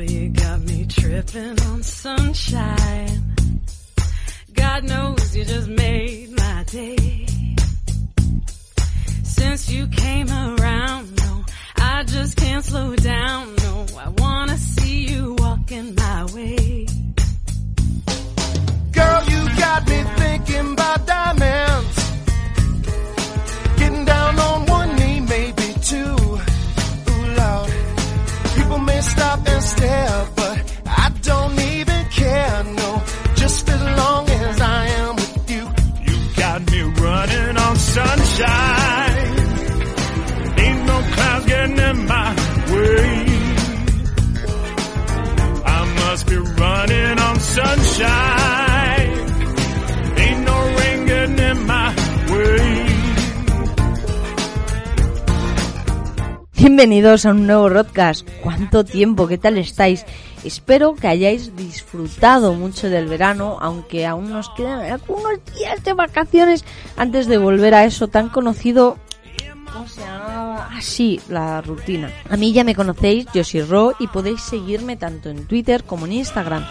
[0.00, 3.34] Girl, you got me tripping on sunshine.
[4.54, 7.26] God knows you just made my day.
[9.24, 11.44] Since you came around, no,
[11.76, 13.54] I just can't slow down.
[13.56, 16.86] No, I wanna see you walking my way.
[18.92, 20.02] Girl, you got me
[29.80, 33.02] but I don't even care, no.
[33.36, 35.64] Just as long as I am with you.
[36.06, 39.16] You got me running on sunshine.
[40.58, 42.34] Ain't no clouds getting in my
[42.72, 43.26] way.
[45.64, 48.39] I must be running on sunshine.
[56.60, 58.28] Bienvenidos a un nuevo podcast.
[58.42, 59.26] ¿Cuánto tiempo?
[59.26, 60.04] ¿Qué tal estáis?
[60.44, 66.66] Espero que hayáis disfrutado mucho del verano, aunque aún nos quedan algunos días de vacaciones
[66.98, 68.98] antes de volver a eso tan conocido.
[69.72, 70.68] ¿Cómo se llamaba?
[70.70, 70.80] Ah,
[71.30, 72.12] la rutina.
[72.28, 76.04] A mí ya me conocéis, yo soy Ro y podéis seguirme tanto en Twitter como
[76.04, 76.66] en Instagram.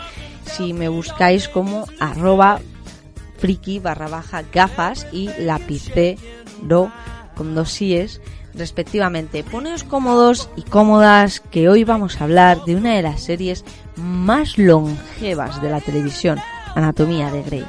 [0.45, 2.61] Si me buscáis como arroba
[3.39, 6.91] friki barra baja gafas y lapicero
[7.35, 8.21] con dos síes
[8.53, 9.43] respectivamente.
[9.43, 14.57] Poneos cómodos y cómodas que hoy vamos a hablar de una de las series más
[14.57, 16.39] longevas de la televisión,
[16.75, 17.65] Anatomía de Grey.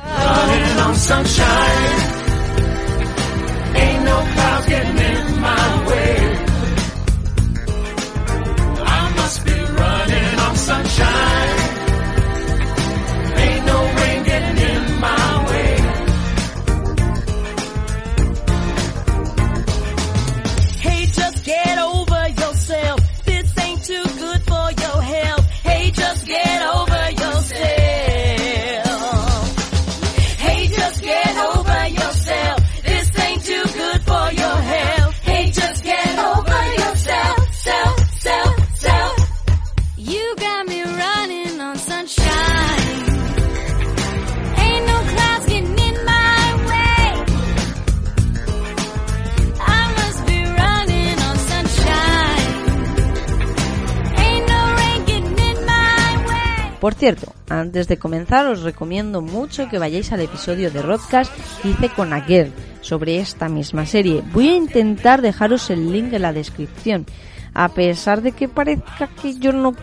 [56.80, 61.30] Por cierto, antes de comenzar os recomiendo mucho que vayáis al episodio de Rodcast
[61.60, 64.22] que hice con Aguer sobre esta misma serie.
[64.32, 67.04] Voy a intentar dejaros el link en la descripción.
[67.52, 69.74] A pesar de que parezca que yo no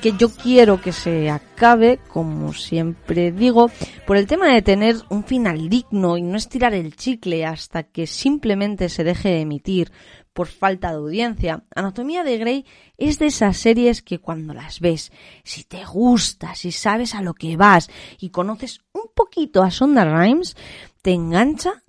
[0.00, 3.70] que yo quiero que se acabe, como siempre digo,
[4.06, 8.06] por el tema de tener un final digno y no estirar el chicle hasta que
[8.06, 9.92] simplemente se deje de emitir
[10.40, 12.64] por falta de audiencia, Anatomía de Grey
[12.96, 15.12] es de esas series que cuando las ves,
[15.44, 20.02] si te gusta, si sabes a lo que vas y conoces un poquito a Sonda
[20.06, 20.56] Rhimes,
[21.02, 21.84] te engancha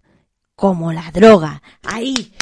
[0.53, 1.63] como la droga.
[1.83, 2.33] Ahí,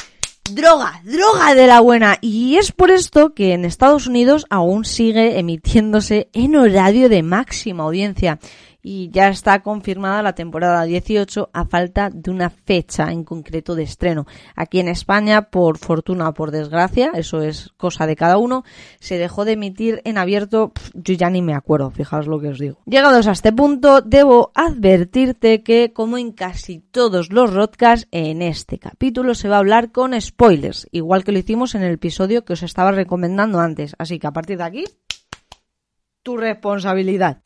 [0.50, 2.18] droga, droga de la buena.
[2.22, 7.84] Y es por esto que en Estados Unidos aún sigue emitiéndose en horario de máxima
[7.84, 8.40] audiencia.
[8.82, 13.84] Y ya está confirmada la temporada 18 a falta de una fecha en concreto de
[13.84, 14.26] estreno.
[14.56, 18.64] Aquí en España, por fortuna o por desgracia, eso es cosa de cada uno,
[19.00, 22.50] se dejó de emitir en abierto, pf, yo ya ni me acuerdo, fijaos lo que
[22.50, 22.80] os digo.
[22.86, 28.80] Llegados a este punto, debo advertirte que, como en casi todos los rodcasts, en este
[28.80, 32.54] capítulo se va a hablar con spoilers, igual que lo hicimos en el episodio que
[32.54, 33.96] os estaba recomendando antes.
[33.98, 34.84] Así que a partir de aquí,
[36.24, 37.42] tu responsabilidad.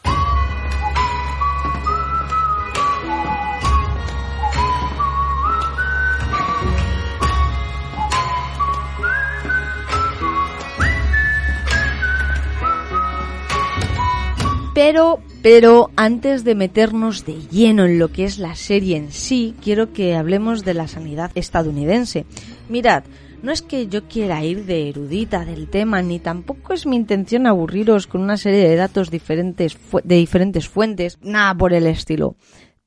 [14.73, 19.53] Pero, pero antes de meternos de lleno en lo que es la serie en sí,
[19.61, 22.25] quiero que hablemos de la sanidad estadounidense.
[22.69, 23.03] Mirad,
[23.43, 27.45] no es que yo quiera ir de erudita del tema, ni tampoco es mi intención
[27.45, 32.35] aburriros con una serie de datos diferentes de diferentes fuentes, nada por el estilo.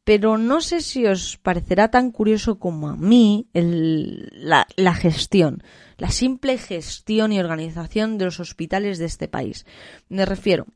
[0.03, 5.63] Pero no sé si os parecerá tan curioso como a mí la gestión,
[5.99, 9.67] la simple gestión y organización de los hospitales de este país.
[10.09, 10.67] Me refiero,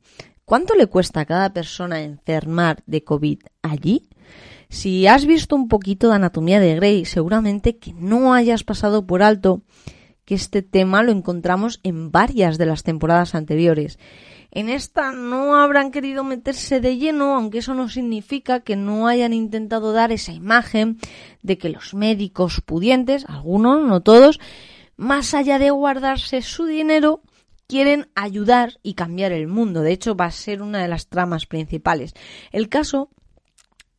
[0.51, 4.09] ¿Cuánto le cuesta a cada persona enfermar de COVID allí?
[4.69, 9.23] Si has visto un poquito de anatomía de Grey, seguramente que no hayas pasado por
[9.23, 9.63] alto
[10.25, 14.01] que este tema lo encontramos en varias de las temporadas anteriores.
[14.51, 19.33] En esta no habrán querido meterse de lleno, aunque eso no significa que no hayan
[19.33, 20.99] intentado dar esa imagen
[21.45, 24.41] de que los médicos pudientes, algunos, no todos,
[24.97, 27.23] más allá de guardarse su dinero,
[27.71, 29.83] quieren ayudar y cambiar el mundo.
[29.83, 32.15] De hecho, va a ser una de las tramas principales.
[32.51, 33.11] El caso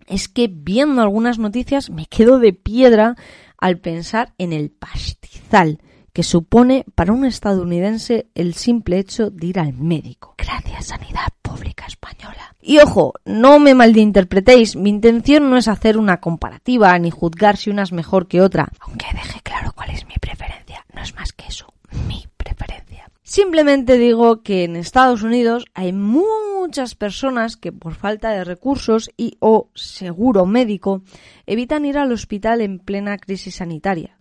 [0.08, 3.16] es que viendo algunas noticias me quedo de piedra
[3.58, 5.80] al pensar en el pastizal
[6.12, 10.36] que supone para un estadounidense el simple hecho de ir al médico.
[10.38, 12.54] Gracias, Sanidad Pública Española.
[12.62, 17.70] Y ojo, no me malinterpretéis, mi intención no es hacer una comparativa ni juzgar si
[17.70, 21.32] una es mejor que otra, aunque deje claro cuál es mi preferencia, no es más
[21.32, 21.74] que eso,
[22.10, 22.91] mi preferencia.
[23.32, 29.38] Simplemente digo que en Estados Unidos hay muchas personas que por falta de recursos y
[29.40, 31.04] o seguro médico
[31.46, 34.20] evitan ir al hospital en plena crisis sanitaria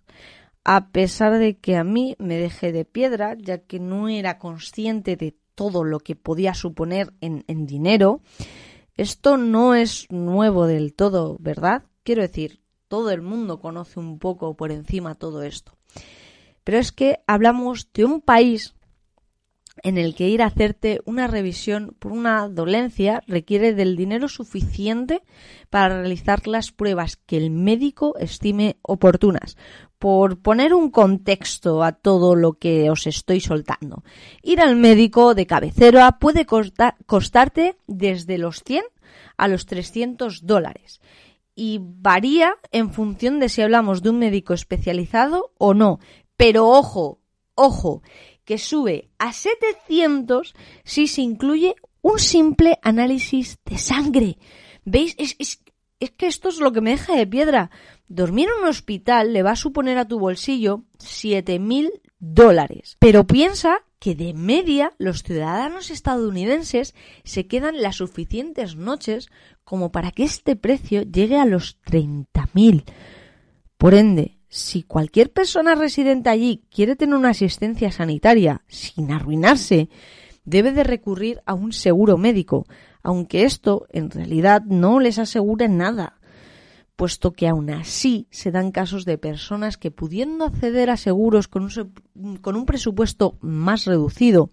[0.63, 5.17] a pesar de que a mí me dejé de piedra, ya que no era consciente
[5.17, 8.21] de todo lo que podía suponer en, en dinero.
[8.95, 11.83] Esto no es nuevo del todo, ¿verdad?
[12.05, 15.73] Quiero decir, todo el mundo conoce un poco por encima todo esto.
[16.63, 18.77] Pero es que hablamos de un país
[19.83, 25.23] en el que ir a hacerte una revisión por una dolencia requiere del dinero suficiente
[25.69, 29.57] para realizar las pruebas que el médico estime oportunas.
[29.99, 34.03] Por poner un contexto a todo lo que os estoy soltando,
[34.43, 38.85] ir al médico de cabecera puede costarte desde los 100
[39.37, 41.01] a los 300 dólares
[41.55, 45.99] y varía en función de si hablamos de un médico especializado o no.
[46.37, 47.21] Pero ojo,
[47.55, 48.03] ojo,
[48.51, 54.39] que sube a 700 si se incluye un simple análisis de sangre.
[54.85, 55.15] ¿Veis?
[55.19, 57.71] Es, es, que esto es lo que me deja de piedra.
[58.09, 62.97] Dormir en un hospital le va a suponer a tu bolsillo 7.000 dólares.
[62.99, 69.29] Pero piensa que de media los ciudadanos estadounidenses se quedan las suficientes noches
[69.63, 72.83] como para que este precio llegue a los 30.000.
[73.77, 79.89] Por ende, si cualquier persona residente allí quiere tener una asistencia sanitaria sin arruinarse,
[80.45, 82.67] debe de recurrir a un seguro médico,
[83.03, 86.19] aunque esto en realidad no les asegure nada,
[86.97, 91.63] puesto que aún así se dan casos de personas que pudiendo acceder a seguros con
[91.63, 94.51] un, con un presupuesto más reducido,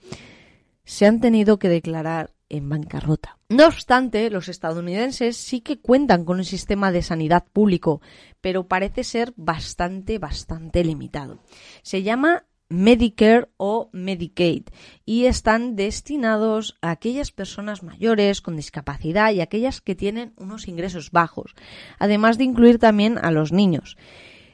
[0.85, 3.38] se han tenido que declarar en bancarrota.
[3.49, 8.01] No obstante, los estadounidenses sí que cuentan con un sistema de sanidad público,
[8.41, 11.39] pero parece ser bastante, bastante limitado.
[11.81, 14.63] Se llama Medicare o Medicaid
[15.05, 21.11] y están destinados a aquellas personas mayores con discapacidad y aquellas que tienen unos ingresos
[21.11, 21.55] bajos,
[21.97, 23.97] además de incluir también a los niños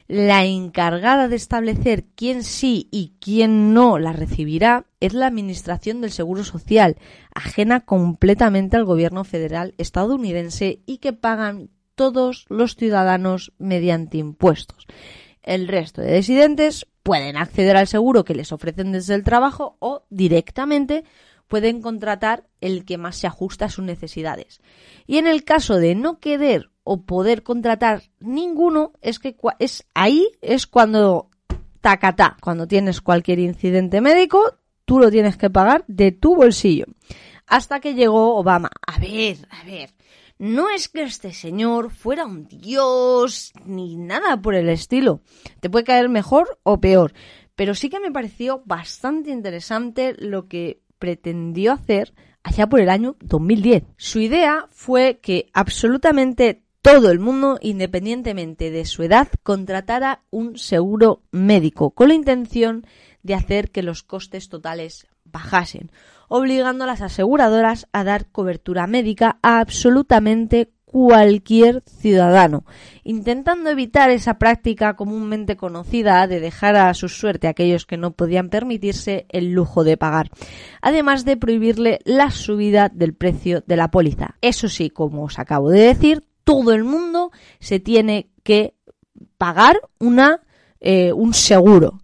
[0.06, 6.10] la encargada de establecer quién sí y quién no la recibirá es la Administración del
[6.10, 6.96] Seguro Social,
[7.34, 14.86] ajena completamente al gobierno federal estadounidense y que pagan todos los ciudadanos mediante impuestos.
[15.42, 20.04] El resto de residentes pueden acceder al seguro que les ofrecen desde el trabajo o
[20.10, 21.04] directamente
[21.48, 24.60] pueden contratar el que más se ajusta a sus necesidades.
[25.06, 30.28] Y en el caso de no querer o poder contratar ninguno, es que es ahí
[30.40, 31.30] es cuando
[31.80, 36.86] tacatá, cuando tienes cualquier incidente médico, tú lo tienes que pagar de tu bolsillo.
[37.46, 38.70] Hasta que llegó Obama.
[38.86, 39.90] A ver, a ver.
[40.38, 45.20] No es que este señor fuera un dios ni nada por el estilo.
[45.60, 47.12] Te puede caer mejor o peor.
[47.54, 53.16] Pero sí que me pareció bastante interesante lo que pretendió hacer allá por el año
[53.20, 53.84] 2010.
[53.96, 61.22] Su idea fue que absolutamente todo el mundo, independientemente de su edad, contratara un seguro
[61.32, 62.86] médico con la intención
[63.22, 65.90] de hacer que los costes totales bajasen,
[66.28, 72.66] obligando a las aseguradoras a dar cobertura médica a absolutamente cualquier ciudadano,
[73.02, 78.10] intentando evitar esa práctica comúnmente conocida de dejar a su suerte a aquellos que no
[78.10, 80.28] podían permitirse el lujo de pagar,
[80.82, 84.36] además de prohibirle la subida del precio de la póliza.
[84.42, 88.74] Eso sí, como os acabo de decir, todo el mundo se tiene que
[89.38, 90.42] pagar una,
[90.80, 92.00] eh, un seguro.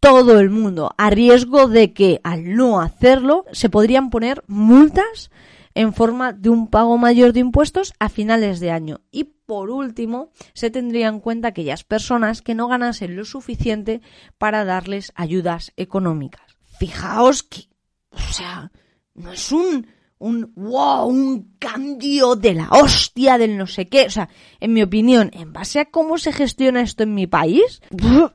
[0.00, 5.30] Todo el mundo, a riesgo de que al no hacerlo se podrían poner multas
[5.74, 9.00] en forma de un pago mayor de impuestos a finales de año.
[9.10, 14.00] Y por último, se tendría en cuenta aquellas personas que no ganasen lo suficiente
[14.38, 16.56] para darles ayudas económicas.
[16.78, 17.68] Fijaos que,
[18.10, 18.72] o sea,
[19.14, 19.86] no es un
[20.18, 24.06] un wow, un cambio de la hostia, del no sé qué.
[24.06, 24.28] O sea,
[24.60, 27.82] en mi opinión, en base a cómo se gestiona esto en mi país,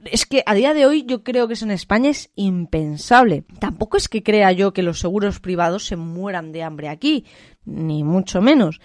[0.06, 3.46] es que a día de hoy yo creo que eso en España es impensable.
[3.60, 7.26] Tampoco es que crea yo que los seguros privados se mueran de hambre aquí,
[7.66, 8.80] ni mucho menos.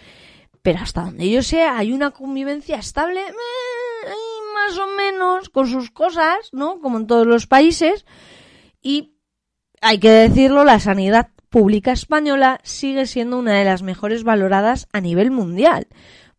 [0.63, 4.13] Pero hasta donde yo sé, hay una convivencia estable, eh,
[4.55, 6.81] más o menos, con sus cosas, ¿no?
[6.81, 8.07] Como en todos los países.
[8.83, 9.17] Y
[9.81, 15.01] hay que decirlo, la sanidad pública española sigue siendo una de las mejores valoradas a
[15.01, 15.87] nivel mundial.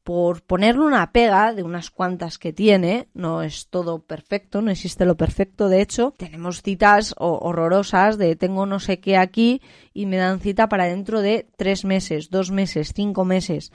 [0.04, 5.06] Por ponerle una pega de unas cuantas que tiene, no es todo perfecto, no existe
[5.06, 5.70] lo perfecto.
[5.70, 9.60] De hecho, tenemos citas ho- horrorosas de tengo no sé qué aquí
[9.92, 13.72] y me dan cita para dentro de tres meses, dos meses, cinco meses.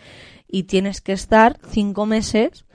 [0.47, 2.67] Y tienes que estar cinco meses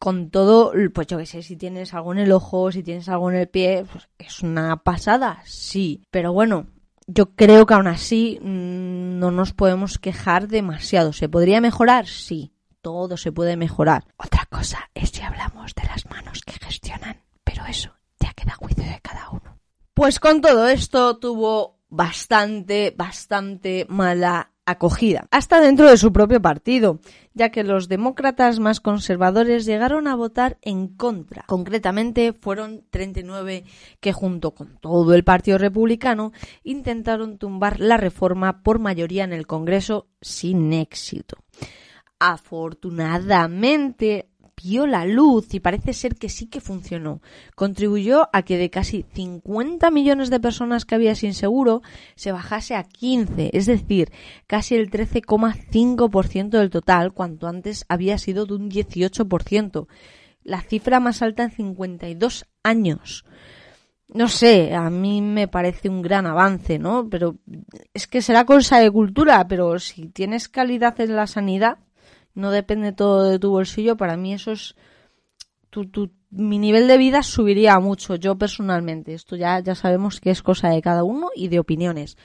[0.00, 3.30] con todo, pues yo qué sé, si tienes algo en el ojo, si tienes algo
[3.30, 6.02] en el pie, pues es una pasada, sí.
[6.10, 6.66] Pero bueno,
[7.06, 11.12] yo creo que aún así mm, no nos podemos quejar demasiado.
[11.12, 12.06] ¿Se podría mejorar?
[12.06, 14.04] Sí, todo se puede mejorar.
[14.16, 18.84] Otra cosa es si hablamos de las manos que gestionan, pero eso ya queda juicio
[18.84, 19.58] de cada uno.
[19.94, 26.98] Pues con todo esto tuvo bastante, bastante mala acogida, hasta dentro de su propio partido,
[27.34, 31.44] ya que los demócratas más conservadores llegaron a votar en contra.
[31.46, 33.64] Concretamente fueron 39
[34.00, 39.46] que junto con todo el Partido Republicano intentaron tumbar la reforma por mayoría en el
[39.46, 41.38] Congreso sin éxito.
[42.18, 44.28] Afortunadamente
[44.62, 47.20] vio la luz y parece ser que sí que funcionó.
[47.54, 51.82] Contribuyó a que de casi 50 millones de personas que había sin seguro
[52.14, 54.10] se bajase a 15, es decir,
[54.46, 59.86] casi el 13,5% del total, cuanto antes había sido de un 18%.
[60.42, 63.24] La cifra más alta en 52 años.
[64.08, 67.08] No sé, a mí me parece un gran avance, ¿no?
[67.08, 67.38] Pero
[67.94, 71.78] es que será cosa de cultura, pero si tienes calidad en la sanidad,
[72.34, 74.74] no depende todo de tu bolsillo, para mí eso es...
[75.70, 79.14] Tu, tu- mi nivel de vida subiría mucho, yo personalmente.
[79.14, 82.16] Esto ya, ya sabemos que es cosa de cada uno y de opiniones.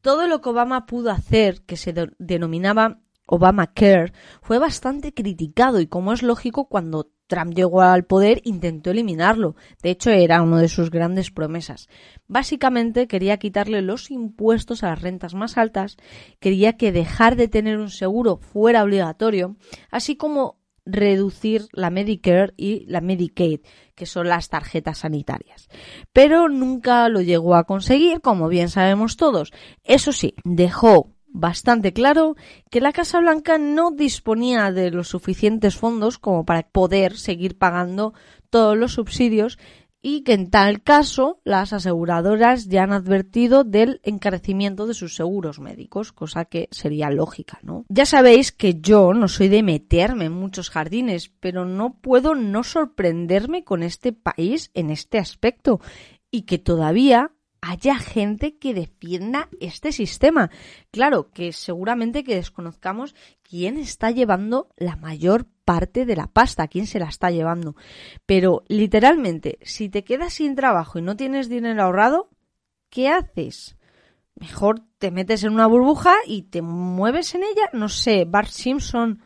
[0.00, 5.86] Todo lo que Obama pudo hacer, que se de- denominaba Obamacare, fue bastante criticado y
[5.86, 9.56] como es lógico cuando Trump llegó al poder intentó eliminarlo.
[9.82, 11.88] De hecho, era una de sus grandes promesas.
[12.28, 15.96] Básicamente quería quitarle los impuestos a las rentas más altas,
[16.40, 19.56] quería que dejar de tener un seguro fuera obligatorio,
[19.90, 23.60] así como reducir la Medicare y la Medicaid,
[23.94, 25.70] que son las tarjetas sanitarias.
[26.12, 29.52] Pero nunca lo llegó a conseguir, como bien sabemos todos.
[29.84, 32.36] Eso sí, dejó bastante claro
[32.70, 38.14] que la Casa Blanca no disponía de los suficientes fondos como para poder seguir pagando
[38.50, 39.58] todos los subsidios
[40.02, 45.60] y que en tal caso las aseguradoras ya han advertido del encarecimiento de sus seguros
[45.60, 47.84] médicos, cosa que sería lógica, ¿no?
[47.88, 52.64] Ya sabéis que yo no soy de meterme en muchos jardines, pero no puedo no
[52.64, 55.80] sorprenderme con este país en este aspecto
[56.32, 57.30] y que todavía
[57.62, 60.50] haya gente que defienda este sistema.
[60.90, 66.86] Claro, que seguramente que desconozcamos quién está llevando la mayor parte de la pasta, quién
[66.86, 67.76] se la está llevando.
[68.26, 72.28] Pero literalmente, si te quedas sin trabajo y no tienes dinero ahorrado,
[72.90, 73.76] ¿qué haces?
[74.34, 77.70] Mejor te metes en una burbuja y te mueves en ella.
[77.72, 79.22] No sé, Bart Simpson.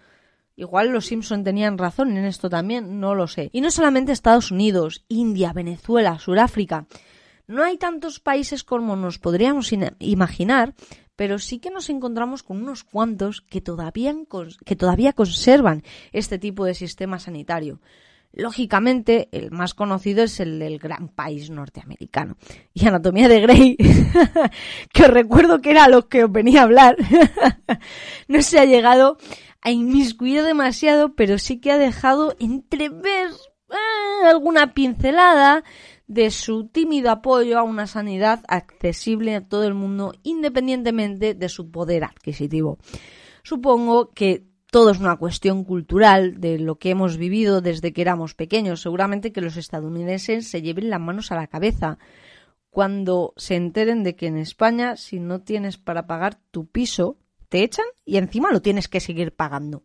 [0.57, 3.49] Igual los Simpson tenían razón en esto también, no lo sé.
[3.53, 6.87] Y no solamente Estados Unidos, India, Venezuela, Sudáfrica.
[7.47, 10.75] No hay tantos países como nos podríamos in- imaginar,
[11.15, 14.15] pero sí que nos encontramos con unos cuantos que todavía,
[14.65, 17.81] que todavía conservan este tipo de sistema sanitario.
[18.33, 22.37] Lógicamente, el más conocido es el del gran país norteamericano.
[22.75, 23.77] Y Anatomía de Grey,
[24.93, 26.97] que recuerdo que era lo que os venía a hablar,
[28.29, 29.17] no se ha llegado
[29.63, 33.31] a inmiscuir demasiado, pero sí que ha dejado entrever
[33.71, 35.65] eh, alguna pincelada
[36.07, 41.71] de su tímido apoyo a una sanidad accesible a todo el mundo independientemente de su
[41.71, 42.79] poder adquisitivo.
[43.43, 48.35] Supongo que todo es una cuestión cultural de lo que hemos vivido desde que éramos
[48.35, 48.83] pequeños.
[48.83, 51.99] Seguramente que los estadounidenses se lleven las manos a la cabeza
[52.71, 57.63] cuando se enteren de que en España si no tienes para pagar tu piso, te
[57.63, 59.83] echan y encima lo tienes que seguir pagando.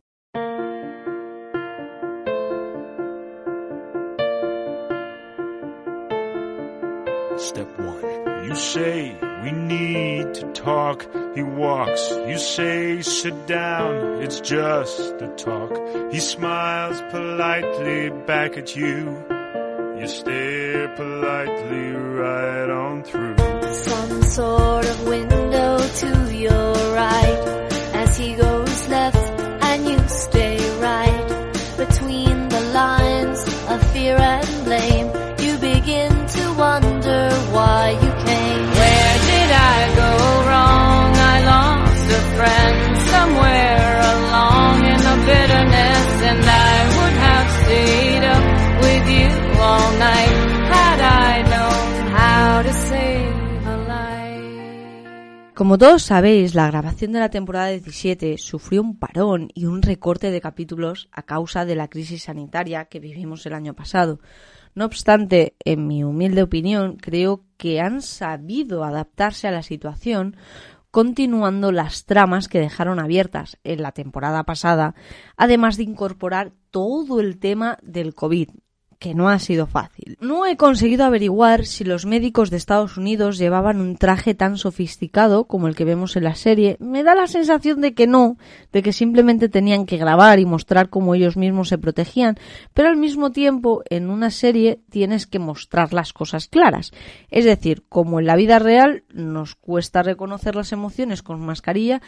[7.42, 8.46] Step one.
[8.46, 11.08] You say we need to talk.
[11.34, 12.12] He walks.
[12.12, 14.22] You say sit down.
[14.22, 15.72] It's just a talk.
[16.14, 19.26] He smiles politely back at you.
[20.00, 23.38] You stare politely right on through.
[23.74, 29.21] Some sort of window to your right as he goes left
[55.62, 60.32] Como todos sabéis, la grabación de la temporada 17 sufrió un parón y un recorte
[60.32, 64.20] de capítulos a causa de la crisis sanitaria que vivimos el año pasado.
[64.74, 70.36] No obstante, en mi humilde opinión, creo que han sabido adaptarse a la situación
[70.90, 74.96] continuando las tramas que dejaron abiertas en la temporada pasada,
[75.38, 78.50] además de incorporar todo el tema del COVID,
[79.02, 80.16] que no ha sido fácil.
[80.22, 85.46] No he conseguido averiguar si los médicos de Estados Unidos llevaban un traje tan sofisticado
[85.46, 86.78] como el que vemos en la serie.
[86.80, 88.38] Me da la sensación de que no,
[88.72, 92.38] de que simplemente tenían que grabar y mostrar cómo ellos mismos se protegían,
[92.76, 96.92] pero al mismo tiempo en una serie tienes que mostrar las cosas claras.
[97.32, 102.04] Es decir, como en la vida real nos cuesta reconocer las emociones con mascarilla,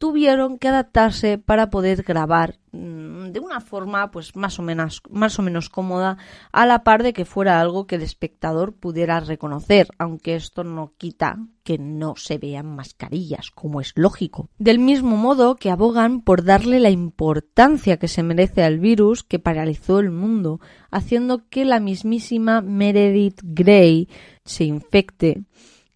[0.00, 5.38] tuvieron que adaptarse para poder grabar mm, de una forma pues más o menos más
[5.38, 6.16] o menos cómoda
[6.52, 10.94] a la par de que fuera algo que el espectador pudiera reconocer, aunque esto no
[10.96, 14.48] quita que no se vean mascarillas, como es lógico.
[14.58, 19.38] Del mismo modo que abogan por darle la importancia que se merece al virus que
[19.38, 24.08] paralizó el mundo, haciendo que la mismísima Meredith Grey
[24.46, 25.44] se infecte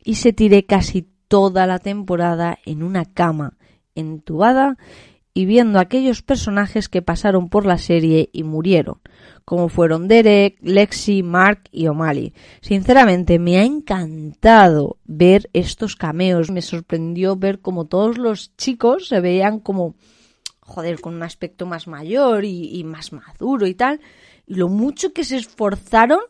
[0.04, 3.56] y se tire casi toda la temporada en una cama
[3.94, 4.76] entubada
[5.36, 9.00] y viendo aquellos personajes que pasaron por la serie y murieron,
[9.44, 12.32] como fueron Derek, Lexi, Mark y O'Malley.
[12.60, 16.52] Sinceramente, me ha encantado ver estos cameos.
[16.52, 19.96] Me sorprendió ver como todos los chicos se veían como,
[20.60, 24.00] joder, con un aspecto más mayor y, y más maduro y tal.
[24.46, 26.20] Y lo mucho que se esforzaron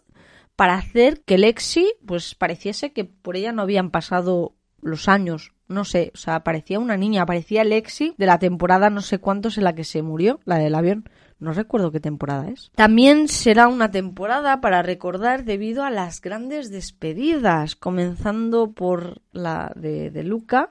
[0.56, 5.84] para hacer que Lexi, pues pareciese que por ella no habían pasado los años no
[5.84, 9.64] sé, o sea, parecía una niña, parecía Lexi de la temporada no sé cuántos en
[9.64, 11.08] la que se murió, la del avión.
[11.40, 12.70] No recuerdo qué temporada es.
[12.74, 20.10] También será una temporada para recordar debido a las grandes despedidas, comenzando por la de,
[20.10, 20.70] de Luca,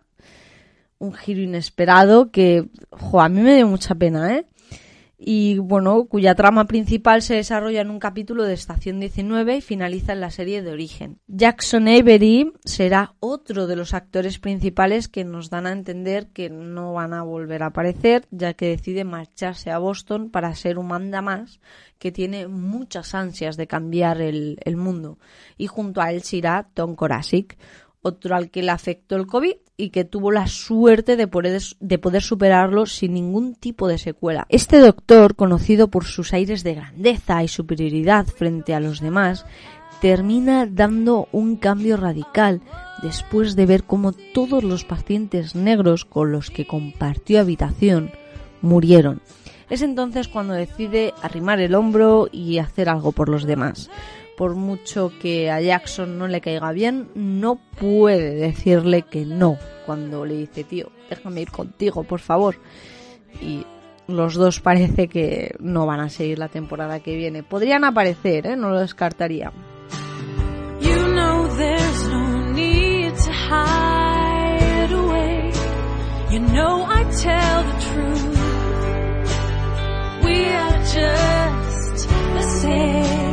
[1.00, 4.46] un giro inesperado que, jo, a mí me dio mucha pena, ¿eh?
[5.26, 10.12] Y bueno, cuya trama principal se desarrolla en un capítulo de Estación 19 y finaliza
[10.12, 11.20] en la serie de origen.
[11.28, 16.94] Jackson Avery será otro de los actores principales que nos dan a entender que no
[16.94, 21.22] van a volver a aparecer, ya que decide marcharse a Boston para ser un manda
[21.22, 21.62] más
[22.00, 25.20] que tiene muchas ansias de cambiar el, el mundo.
[25.58, 27.58] Y junto a él se irá Tom Korasik,
[28.02, 31.98] otro al que le afectó el COVID y que tuvo la suerte de poder, de
[31.98, 34.46] poder superarlo sin ningún tipo de secuela.
[34.50, 39.46] Este doctor, conocido por sus aires de grandeza y superioridad frente a los demás,
[40.02, 42.62] termina dando un cambio radical
[43.02, 48.12] después de ver cómo todos los pacientes negros con los que compartió habitación
[48.62, 49.22] murieron.
[49.70, 53.90] Es entonces cuando decide arrimar el hombro y hacer algo por los demás
[54.38, 60.26] por mucho que a Jackson no le caiga bien, no puede decirle que no cuando
[60.26, 62.56] le dice, tío, déjame ir contigo, por favor.
[63.42, 63.66] Y
[64.08, 67.44] los dos parece que no van a seguir la temporada que viene.
[67.44, 68.56] Podrían aparecer, ¿eh?
[68.56, 69.52] no lo descartaría.
[70.82, 75.52] You know there's no need to hide away.
[76.32, 78.40] You know I tell the truth.
[80.26, 83.33] We are just the same.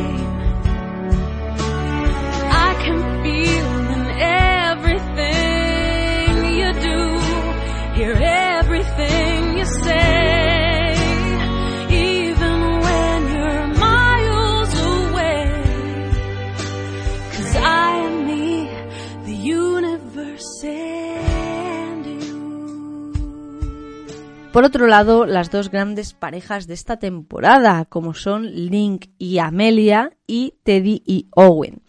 [24.52, 30.16] Por otro lado, las dos grandes parejas de esta temporada, como son Link y Amelia
[30.26, 31.82] y Teddy y Owen.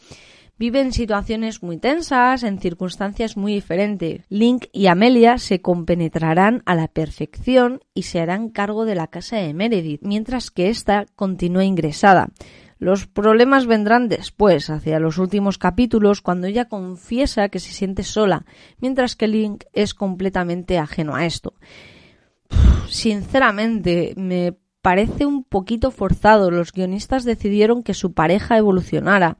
[0.61, 4.21] Viven situaciones muy tensas, en circunstancias muy diferentes.
[4.29, 9.37] Link y Amelia se compenetrarán a la perfección y se harán cargo de la casa
[9.37, 12.29] de Meredith, mientras que ésta continúa ingresada.
[12.77, 18.45] Los problemas vendrán después, hacia los últimos capítulos, cuando ella confiesa que se siente sola,
[18.77, 21.55] mientras que Link es completamente ajeno a esto.
[22.87, 26.51] Sinceramente, me parece un poquito forzado.
[26.51, 29.39] Los guionistas decidieron que su pareja evolucionara,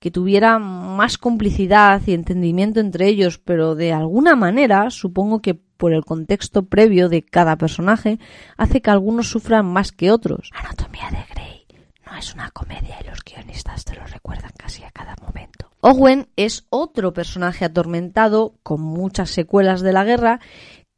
[0.00, 5.92] que tuviera más complicidad y entendimiento entre ellos, pero de alguna manera, supongo que por
[5.92, 8.18] el contexto previo de cada personaje,
[8.56, 10.50] hace que algunos sufran más que otros.
[10.54, 11.66] Anatomía de Grey
[12.04, 15.70] no es una comedia y los guionistas te lo recuerdan casi a cada momento.
[15.82, 20.40] Owen es otro personaje atormentado, con muchas secuelas de la guerra,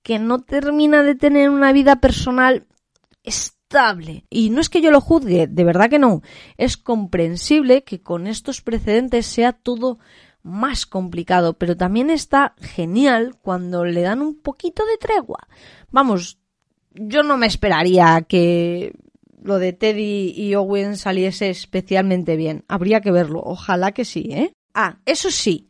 [0.03, 2.67] que no termina de tener una vida personal
[3.25, 3.62] estable.
[4.31, 6.23] Y no es que yo lo juzgue, de verdad que no.
[6.57, 9.99] Es comprensible que con estos precedentes sea todo
[10.43, 15.47] más complicado, pero también está genial cuando le dan un poquito de tregua.
[15.91, 16.39] Vamos,
[16.95, 18.93] yo no me esperaría que
[19.43, 22.65] lo de Teddy y Owen saliese especialmente bien.
[22.69, 24.53] Habría que verlo, ojalá que sí, ¿eh?
[24.75, 25.69] Ah, eso sí,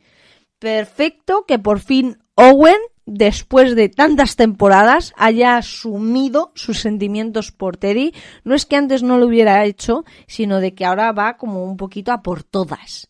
[0.59, 8.15] perfecto que por fin Owen, después de tantas temporadas, haya asumido sus sentimientos por Teddy.
[8.45, 11.77] No es que antes no lo hubiera hecho, sino de que ahora va como un
[11.77, 13.09] poquito a por todas.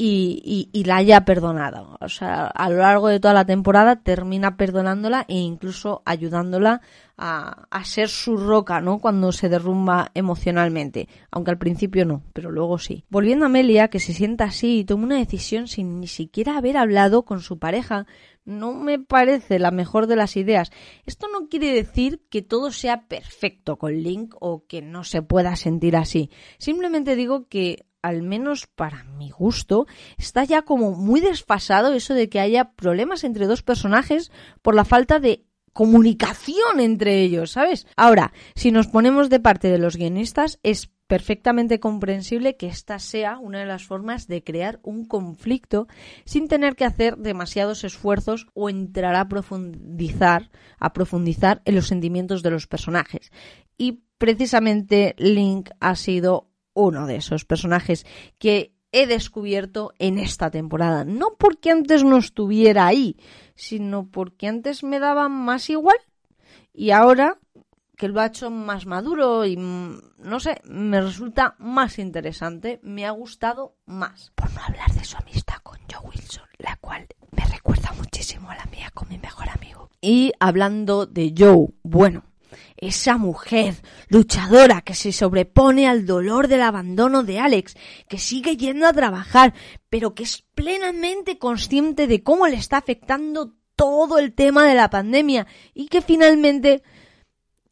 [0.00, 1.98] Y, y, y, la haya perdonado.
[2.00, 6.82] O sea, a lo largo de toda la temporada termina perdonándola e incluso ayudándola
[7.16, 9.00] a, a, ser su roca, ¿no?
[9.00, 11.08] Cuando se derrumba emocionalmente.
[11.32, 13.04] Aunque al principio no, pero luego sí.
[13.10, 16.76] Volviendo a Amelia, que se sienta así y toma una decisión sin ni siquiera haber
[16.76, 18.06] hablado con su pareja,
[18.48, 20.70] no me parece la mejor de las ideas.
[21.04, 25.54] Esto no quiere decir que todo sea perfecto con Link o que no se pueda
[25.54, 26.30] sentir así.
[26.56, 32.28] Simplemente digo que al menos para mi gusto, está ya como muy desfasado eso de
[32.28, 34.30] que haya problemas entre dos personajes
[34.62, 37.86] por la falta de comunicación entre ellos, ¿sabes?
[37.96, 43.38] Ahora, si nos ponemos de parte de los guionistas, es perfectamente comprensible que esta sea
[43.38, 45.88] una de las formas de crear un conflicto
[46.24, 52.42] sin tener que hacer demasiados esfuerzos o entrar a profundizar, a profundizar en los sentimientos
[52.42, 53.30] de los personajes.
[53.76, 58.06] Y precisamente Link ha sido uno de esos personajes
[58.38, 61.04] que he descubierto en esta temporada.
[61.04, 63.16] No porque antes no estuviera ahí,
[63.54, 65.98] sino porque antes me daba más igual
[66.72, 67.38] y ahora
[67.96, 73.04] que lo ha hecho más maduro y mm, no sé, me resulta más interesante, me
[73.04, 74.30] ha gustado más.
[74.36, 78.56] Por no hablar de su amistad con Joe Wilson, la cual me recuerda muchísimo a
[78.56, 79.90] la mía con mi mejor amigo.
[80.00, 82.22] Y hablando de Joe, bueno,
[82.80, 83.76] esa mujer
[84.08, 87.76] luchadora que se sobrepone al dolor del abandono de Alex,
[88.08, 89.54] que sigue yendo a trabajar,
[89.90, 94.90] pero que es plenamente consciente de cómo le está afectando todo el tema de la
[94.90, 96.82] pandemia y que finalmente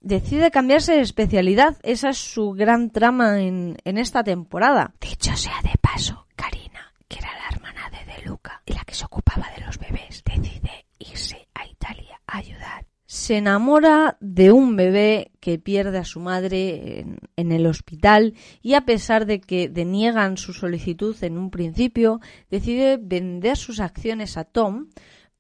[0.01, 1.79] decide cambiarse de especialidad.
[1.83, 4.95] Esa es su gran trama en, en esta temporada.
[5.01, 8.95] Dicho sea de paso, Karina, que era la hermana de De Luca y la que
[8.95, 12.86] se ocupaba de los bebés, decide irse a Italia a ayudar
[13.17, 18.85] se enamora de un bebé que pierde a su madre en, el hospital y a
[18.85, 24.89] pesar de que deniegan su solicitud en un principio, decide vender sus acciones a Tom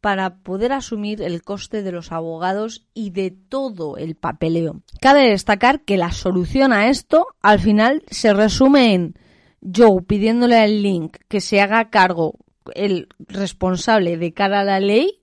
[0.00, 4.80] para poder asumir el coste de los abogados y de todo el papeleo.
[5.02, 9.14] Cabe destacar que la solución a esto al final se resume en
[9.60, 12.38] Joe pidiéndole al Link que se haga cargo
[12.74, 15.20] el responsable de cara a la ley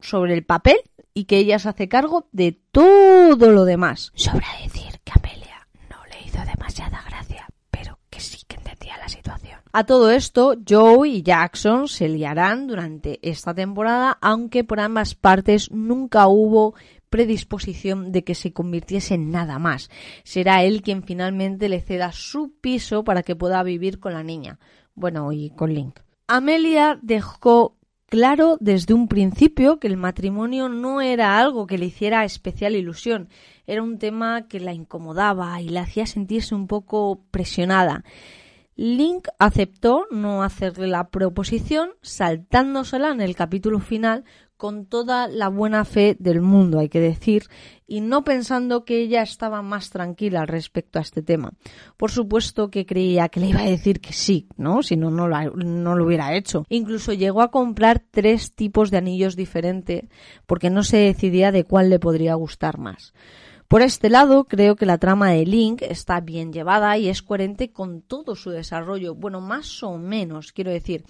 [0.00, 0.76] sobre el papel
[1.14, 4.12] y que ella se hace cargo de todo lo demás.
[4.16, 9.08] Sobra decir que Amelia no le hizo demasiada gracia, pero que sí que entendía la
[9.08, 9.60] situación.
[9.72, 15.70] A todo esto, Joe y Jackson se liarán durante esta temporada, aunque por ambas partes
[15.70, 16.74] nunca hubo
[17.10, 19.88] predisposición de que se convirtiese en nada más.
[20.24, 24.58] Será él quien finalmente le ceda su piso para que pueda vivir con la niña.
[24.96, 26.00] Bueno, y con Link.
[26.26, 27.76] Amelia dejó
[28.14, 33.28] claro desde un principio que el matrimonio no era algo que le hiciera especial ilusión,
[33.66, 38.04] era un tema que la incomodaba y la hacía sentirse un poco presionada.
[38.76, 44.24] Link aceptó no hacerle la proposición, saltándosela en el capítulo final
[44.56, 47.44] con toda la buena fe del mundo, hay que decir,
[47.86, 51.52] y no pensando que ella estaba más tranquila respecto a este tema.
[51.96, 54.82] Por supuesto que creía que le iba a decir que sí, ¿no?
[54.82, 56.64] Si no, no no lo hubiera hecho.
[56.68, 60.04] Incluso llegó a comprar tres tipos de anillos diferentes
[60.46, 63.12] porque no se decidía de cuál le podría gustar más.
[63.68, 67.72] Por este lado, creo que la trama de Link está bien llevada y es coherente
[67.72, 69.14] con todo su desarrollo.
[69.14, 71.04] Bueno, más o menos, quiero decir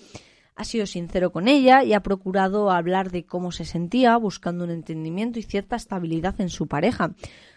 [0.57, 4.71] ha sido sincero con ella y ha procurado hablar de cómo se sentía, buscando un
[4.71, 7.15] entendimiento y cierta estabilidad en su pareja.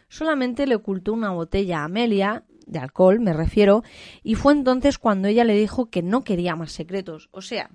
[0.10, 3.84] Solamente le ocultó una botella a Amelia, de alcohol me refiero,
[4.24, 7.30] y fue entonces cuando ella le dijo que no quería más secretos.
[7.32, 7.70] O sea,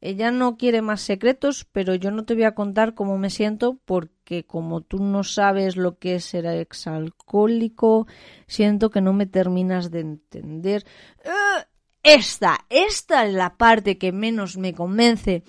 [0.00, 3.78] ella no quiere más secretos, pero yo no te voy a contar cómo me siento
[3.84, 8.06] porque como tú no sabes lo que es ser exalcohólico,
[8.46, 10.86] siento que no me terminas de entender.
[11.24, 11.66] ¡Ah!
[12.02, 15.44] esta, esta es la parte que menos me convence.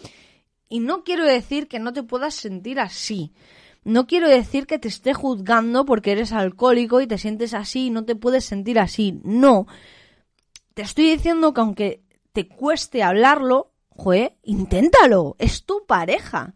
[0.70, 3.34] Y no quiero decir que no te puedas sentir así.
[3.84, 7.90] No quiero decir que te esté juzgando porque eres alcohólico y te sientes así y
[7.90, 9.20] no te puedes sentir así.
[9.24, 9.66] No.
[10.74, 13.71] Te estoy diciendo que aunque te cueste hablarlo,
[14.44, 15.36] inténtalo.
[15.40, 16.54] Es tu pareja.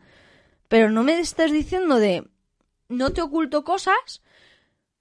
[0.68, 2.28] Pero no me estés diciendo de
[2.90, 4.22] no te oculto cosas.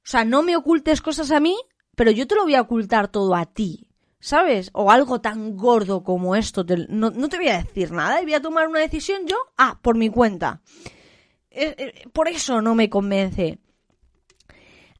[0.04, 1.56] O sea, no me ocultes cosas a mí,
[1.96, 3.88] pero yo te lo voy a ocultar todo a ti.
[4.20, 4.70] ¿Sabes?
[4.72, 6.64] O algo tan gordo como esto.
[6.88, 9.78] No, no te voy a decir nada y voy a tomar una decisión yo, ah,
[9.82, 10.62] por mi cuenta.
[11.50, 13.58] Eh, eh, por eso no me convence.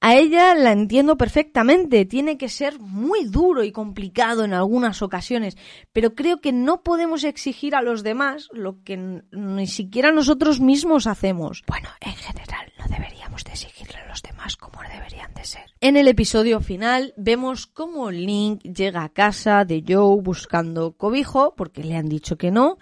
[0.07, 5.57] A ella la entiendo perfectamente, tiene que ser muy duro y complicado en algunas ocasiones,
[5.95, 11.07] pero creo que no podemos exigir a los demás lo que ni siquiera nosotros mismos
[11.07, 11.63] hacemos.
[11.67, 15.73] Bueno, en general no deberíamos de exigirle a los demás como deberían de ser.
[15.81, 21.83] En el episodio final vemos cómo Link llega a casa de Joe buscando cobijo, porque
[21.83, 22.77] le han dicho que no,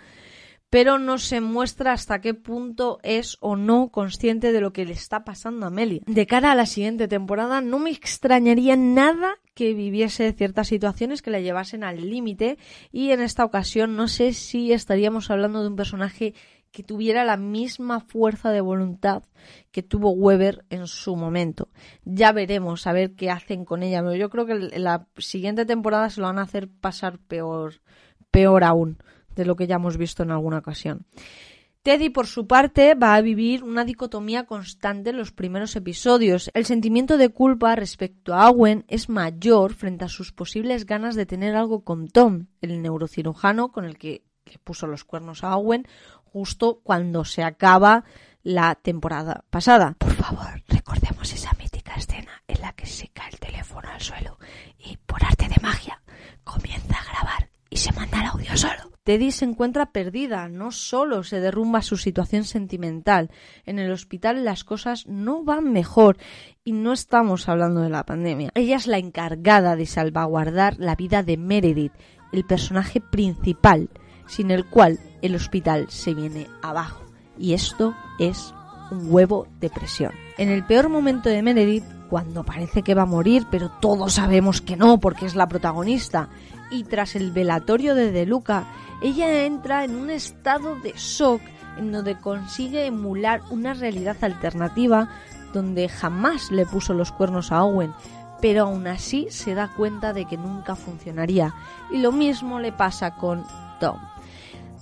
[0.72, 4.94] pero no se muestra hasta qué punto es o no consciente de lo que le
[4.94, 6.00] está pasando a Amelia.
[6.06, 11.30] De cara a la siguiente temporada, no me extrañaría nada que viviese ciertas situaciones que
[11.30, 12.56] la llevasen al límite
[12.90, 16.32] y en esta ocasión no sé si estaríamos hablando de un personaje
[16.70, 19.24] que tuviera la misma fuerza de voluntad
[19.72, 21.68] que tuvo Weber en su momento.
[22.06, 26.08] Ya veremos a ver qué hacen con ella, pero yo creo que la siguiente temporada
[26.08, 27.82] se lo van a hacer pasar peor,
[28.30, 28.96] peor aún
[29.34, 31.06] de lo que ya hemos visto en alguna ocasión.
[31.82, 36.48] Teddy, por su parte, va a vivir una dicotomía constante en los primeros episodios.
[36.54, 41.26] El sentimiento de culpa respecto a Owen es mayor frente a sus posibles ganas de
[41.26, 45.88] tener algo con Tom, el neurocirujano con el que le puso los cuernos a Owen
[46.24, 48.04] justo cuando se acaba
[48.44, 49.96] la temporada pasada.
[49.98, 54.38] Por favor, recordemos esa mítica escena en la que se cae el teléfono al suelo
[54.78, 56.00] y por arte de magia
[56.44, 58.92] comienza a grabar y se manda el audio solo.
[59.02, 63.30] Teddy se encuentra perdida, no solo se derrumba su situación sentimental.
[63.64, 66.18] En el hospital las cosas no van mejor
[66.64, 68.52] y no estamos hablando de la pandemia.
[68.54, 71.94] Ella es la encargada de salvaguardar la vida de Meredith,
[72.32, 73.88] el personaje principal,
[74.26, 77.02] sin el cual el hospital se viene abajo.
[77.38, 78.54] Y esto es
[78.90, 80.12] un huevo de presión.
[80.36, 84.60] En el peor momento de Meredith, cuando parece que va a morir, pero todos sabemos
[84.60, 86.28] que no porque es la protagonista,
[86.72, 88.64] y tras el velatorio de De Luca,
[89.02, 91.40] ella entra en un estado de shock
[91.76, 95.08] en donde consigue emular una realidad alternativa
[95.52, 97.92] donde jamás le puso los cuernos a Owen,
[98.40, 101.54] pero aún así se da cuenta de que nunca funcionaría.
[101.90, 103.44] Y lo mismo le pasa con
[103.78, 103.98] Tom.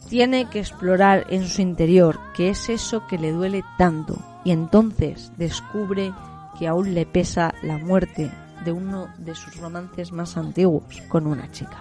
[0.08, 5.32] Tiene que explorar en su interior qué es eso que le duele tanto y entonces
[5.36, 6.12] descubre
[6.58, 8.30] que aún le pesa la muerte
[8.64, 11.78] de uno de sus romances más antiguos con una chica.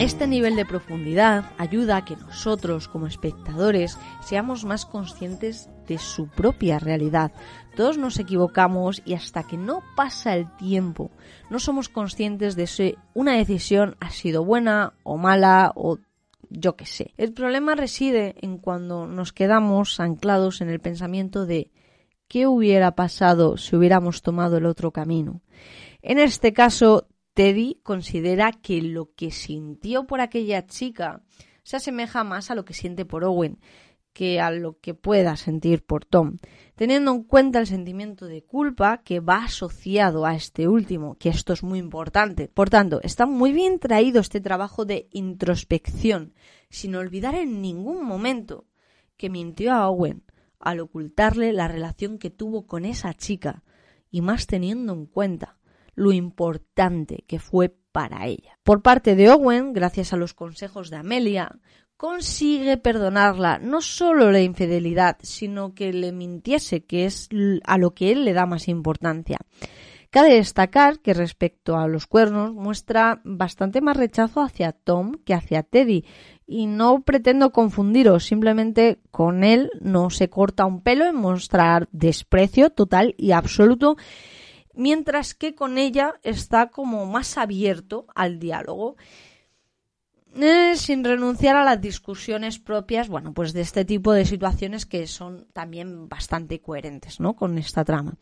[0.00, 6.26] Este nivel de profundidad ayuda a que nosotros, como espectadores, seamos más conscientes de su
[6.26, 7.32] propia realidad.
[7.76, 11.10] Todos nos equivocamos y hasta que no pasa el tiempo,
[11.50, 15.98] no somos conscientes de si una decisión ha sido buena o mala o
[16.48, 17.12] yo qué sé.
[17.18, 21.72] El problema reside en cuando nos quedamos anclados en el pensamiento de
[22.26, 25.42] ¿qué hubiera pasado si hubiéramos tomado el otro camino?
[26.00, 31.22] En este caso, Teddy considera que lo que sintió por aquella chica
[31.62, 33.58] se asemeja más a lo que siente por Owen
[34.12, 36.38] que a lo que pueda sentir por Tom,
[36.74, 41.52] teniendo en cuenta el sentimiento de culpa que va asociado a este último, que esto
[41.52, 42.48] es muy importante.
[42.48, 46.34] Por tanto, está muy bien traído este trabajo de introspección,
[46.68, 48.66] sin olvidar en ningún momento
[49.16, 50.24] que mintió a Owen
[50.58, 53.62] al ocultarle la relación que tuvo con esa chica,
[54.10, 55.59] y más teniendo en cuenta
[56.00, 58.58] lo importante que fue para ella.
[58.62, 61.58] Por parte de Owen, gracias a los consejos de Amelia,
[61.96, 67.28] consigue perdonarla no solo la infidelidad, sino que le mintiese, que es
[67.64, 69.38] a lo que él le da más importancia.
[70.08, 75.62] Cabe destacar que respecto a los cuernos muestra bastante más rechazo hacia Tom que hacia
[75.62, 76.04] Teddy.
[76.46, 82.70] Y no pretendo confundiros, simplemente con él no se corta un pelo en mostrar desprecio
[82.70, 83.96] total y absoluto,
[84.74, 88.96] mientras que con ella está como más abierto al diálogo.
[90.34, 95.06] eh, sin renunciar a las discusiones propias, bueno, pues de este tipo de situaciones que
[95.08, 97.34] son también bastante coherentes, ¿no?
[97.34, 98.14] Con esta trama.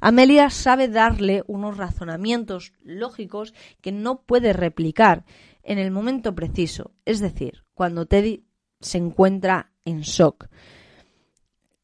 [0.00, 5.24] Amelia sabe darle unos razonamientos lógicos que no puede replicar
[5.64, 8.44] en el momento preciso, es decir, cuando Teddy
[8.80, 10.46] se encuentra en shock.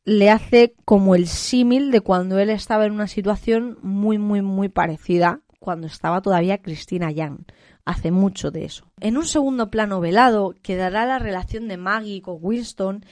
[0.05, 4.69] Le hace como el símil de cuando él estaba en una situación muy, muy, muy
[4.69, 7.45] parecida cuando estaba todavía Cristina Young
[7.85, 8.91] hace mucho de eso.
[9.01, 13.05] En un segundo plano velado quedará la relación de Maggie con Winston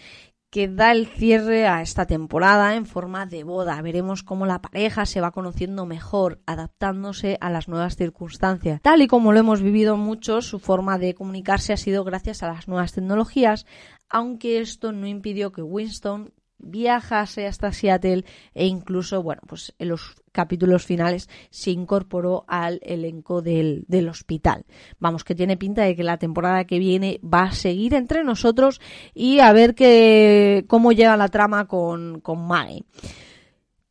[0.50, 3.80] que da el cierre a esta temporada en forma de boda.
[3.82, 8.80] Veremos cómo la pareja se va conociendo mejor, adaptándose a las nuevas circunstancias.
[8.82, 12.48] Tal y como lo hemos vivido muchos, su forma de comunicarse ha sido gracias a
[12.48, 13.64] las nuevas tecnologías,
[14.08, 20.14] aunque esto no impidió que Winston viajase hasta Seattle e incluso, bueno, pues en los
[20.32, 24.64] capítulos finales se incorporó al elenco del, del hospital.
[24.98, 28.80] Vamos, que tiene pinta de que la temporada que viene va a seguir entre nosotros
[29.14, 32.40] y a ver que, cómo llega la trama con, con.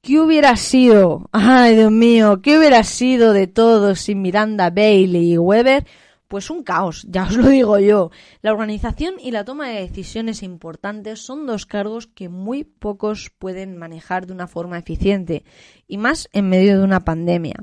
[0.01, 1.29] ¿Qué hubiera sido?
[1.31, 5.85] Ay, Dios mío, ¿qué hubiera sido de todo sin Miranda Bailey y Weber?
[6.29, 8.11] Pues un caos, ya os lo digo yo.
[8.41, 13.77] La organización y la toma de decisiones importantes son dos cargos que muy pocos pueden
[13.77, 15.43] manejar de una forma eficiente,
[15.87, 17.55] y más en medio de una pandemia.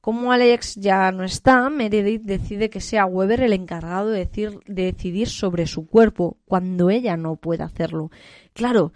[0.00, 4.24] Como Alex ya no está, Meredith decide que sea Weber el encargado de,
[4.66, 8.10] de decidir sobre su cuerpo cuando ella no puede hacerlo.
[8.54, 8.92] Claro,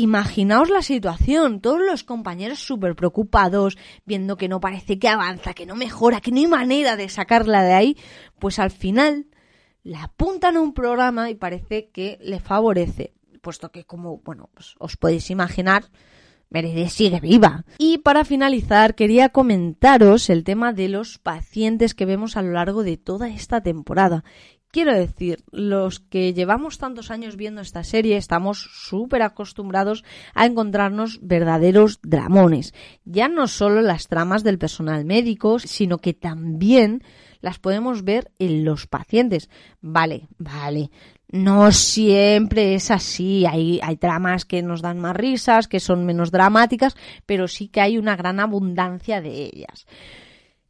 [0.00, 5.66] Imaginaos la situación, todos los compañeros súper preocupados, viendo que no parece que avanza, que
[5.66, 7.96] no mejora, que no hay manera de sacarla de ahí,
[8.38, 9.26] pues al final
[9.82, 14.74] la apuntan a un programa y parece que le favorece, puesto que como, bueno, pues
[14.78, 15.84] os podéis imaginar,
[16.48, 17.66] Meredith sigue viva.
[17.76, 22.84] Y para finalizar, quería comentaros el tema de los pacientes que vemos a lo largo
[22.84, 24.24] de toda esta temporada.
[24.72, 31.18] Quiero decir, los que llevamos tantos años viendo esta serie estamos súper acostumbrados a encontrarnos
[31.22, 32.72] verdaderos dramones.
[33.04, 37.02] Ya no solo las tramas del personal médico, sino que también
[37.40, 39.50] las podemos ver en los pacientes.
[39.80, 40.90] Vale, vale.
[41.32, 43.46] No siempre es así.
[43.46, 47.80] Hay, hay tramas que nos dan más risas, que son menos dramáticas, pero sí que
[47.80, 49.86] hay una gran abundancia de ellas.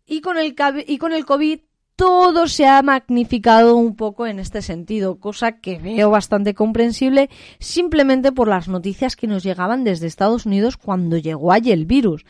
[0.06, 0.54] Y con el,
[0.86, 1.60] y con el COVID
[2.00, 8.32] todo se ha magnificado un poco en este sentido, cosa que veo bastante comprensible simplemente
[8.32, 12.24] por las noticias que nos llegaban desde Estados Unidos cuando llegó allí el virus.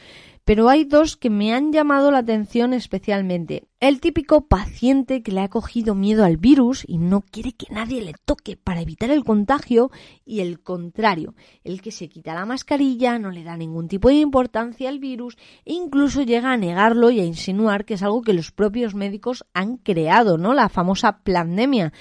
[0.45, 3.69] Pero hay dos que me han llamado la atención especialmente.
[3.79, 8.03] El típico paciente que le ha cogido miedo al virus y no quiere que nadie
[8.03, 9.91] le toque para evitar el contagio
[10.25, 14.17] y el contrario, el que se quita la mascarilla, no le da ningún tipo de
[14.17, 18.33] importancia al virus e incluso llega a negarlo y a insinuar que es algo que
[18.33, 20.55] los propios médicos han creado, ¿no?
[20.55, 21.93] La famosa pandemia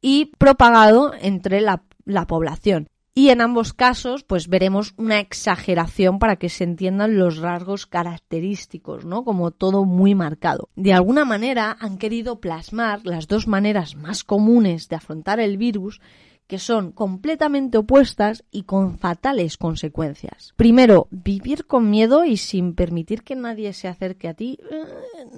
[0.00, 2.88] y propagado entre la, la población.
[3.18, 9.06] Y en ambos casos, pues veremos una exageración para que se entiendan los rasgos característicos,
[9.06, 9.24] ¿no?
[9.24, 10.68] Como todo muy marcado.
[10.76, 16.02] De alguna manera han querido plasmar las dos maneras más comunes de afrontar el virus
[16.46, 20.52] que son completamente opuestas y con fatales consecuencias.
[20.58, 24.58] Primero, vivir con miedo y sin permitir que nadie se acerque a ti.
[24.70, 24.84] eh,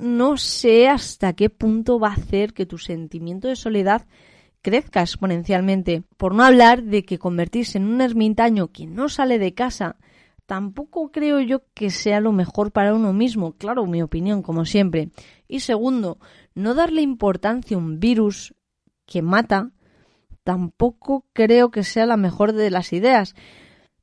[0.00, 4.04] No sé hasta qué punto va a hacer que tu sentimiento de soledad
[4.62, 6.02] crezca exponencialmente.
[6.16, 9.96] Por no hablar de que convertirse en un ermitaño que no sale de casa
[10.48, 15.10] tampoco creo yo que sea lo mejor para uno mismo, claro, mi opinión, como siempre.
[15.46, 16.18] Y segundo,
[16.54, 18.54] no darle importancia a un virus
[19.04, 19.72] que mata,
[20.44, 23.34] tampoco creo que sea la mejor de las ideas.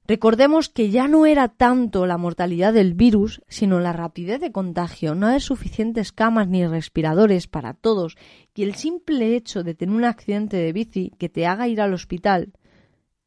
[0.07, 5.15] Recordemos que ya no era tanto la mortalidad del virus, sino la rapidez de contagio.
[5.15, 8.15] No hay suficientes camas ni respiradores para todos
[8.53, 11.93] y el simple hecho de tener un accidente de bici que te haga ir al
[11.93, 12.53] hospital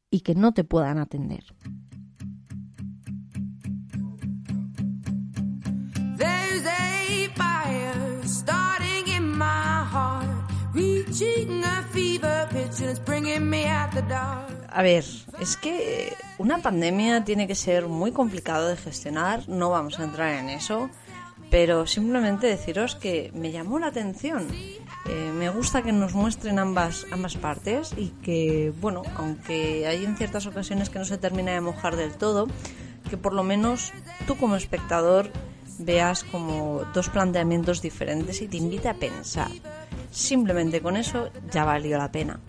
[0.09, 1.43] y que no te puedan atender.
[14.69, 15.03] A ver,
[15.41, 20.35] es que una pandemia tiene que ser muy complicado de gestionar, no vamos a entrar
[20.35, 20.89] en eso,
[21.49, 24.47] pero simplemente deciros que me llamó la atención.
[25.09, 30.15] Eh, me gusta que nos muestren ambas, ambas partes y que, bueno, aunque hay en
[30.15, 32.47] ciertas ocasiones que no se termina de mojar del todo,
[33.09, 33.91] que por lo menos
[34.25, 35.31] tú como espectador
[35.79, 39.49] veas como dos planteamientos diferentes y te invite a pensar.
[40.11, 42.39] Simplemente con eso ya valió la pena.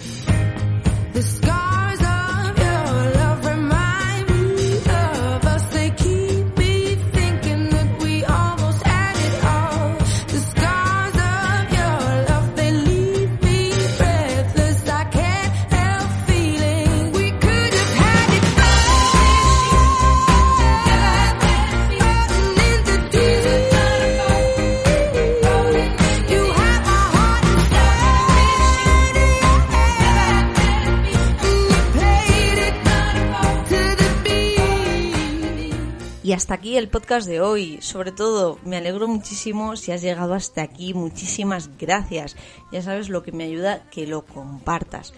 [36.41, 37.83] Hasta aquí el podcast de hoy.
[37.83, 40.95] Sobre todo, me alegro muchísimo si has llegado hasta aquí.
[40.95, 42.35] Muchísimas gracias.
[42.73, 45.13] Ya sabes lo que me ayuda que lo compartas.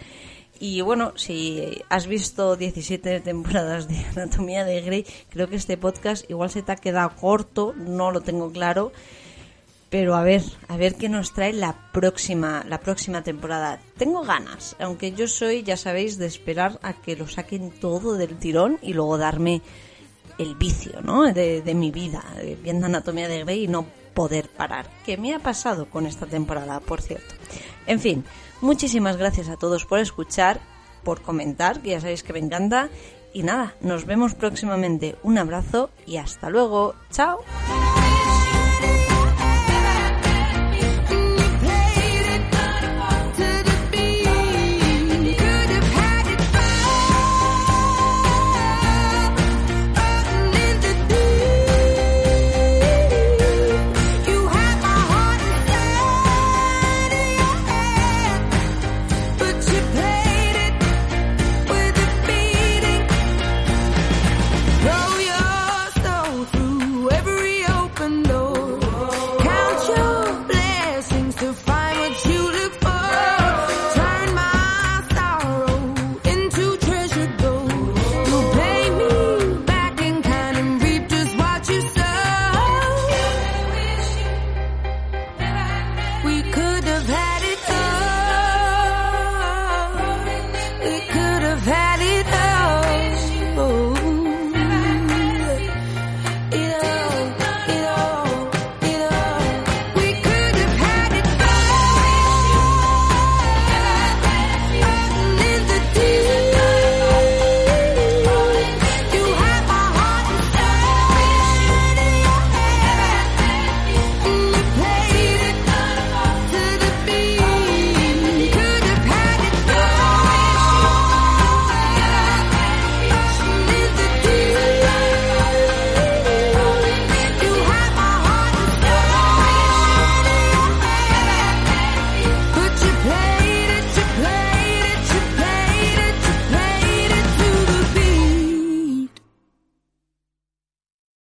[0.58, 6.28] Y bueno, si has visto 17 temporadas de Anatomía de Grey, creo que este podcast
[6.28, 8.90] igual se te ha quedado corto, no lo tengo claro.
[9.90, 13.80] Pero a ver, a ver qué nos trae la próxima, la próxima temporada.
[13.96, 18.38] Tengo ganas, aunque yo soy, ya sabéis, de esperar a que lo saquen todo del
[18.40, 19.62] tirón y luego darme
[20.38, 21.32] el vicio, ¿no?
[21.32, 22.22] De, de mi vida,
[22.62, 24.88] viendo Anatomía de Grey y no poder parar.
[25.04, 27.34] Que me ha pasado con esta temporada, por cierto.
[27.86, 28.24] En fin,
[28.60, 30.60] muchísimas gracias a todos por escuchar,
[31.04, 32.88] por comentar, que ya sabéis que me encanta.
[33.34, 35.16] Y nada, nos vemos próximamente.
[35.22, 36.94] Un abrazo y hasta luego.
[37.10, 37.38] Chao.